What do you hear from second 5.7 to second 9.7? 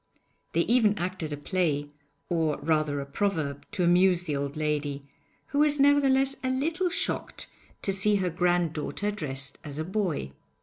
nevertheless a little shocked to see her granddaughter dressed